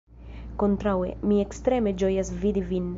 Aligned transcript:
Kontraŭe, 0.63 1.11
mi 1.31 1.39
ekstreme 1.45 1.97
ĝojas 2.05 2.37
vidi 2.45 2.69
vin. 2.73 2.89